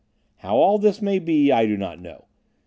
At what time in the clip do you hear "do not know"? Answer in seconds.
1.67-2.25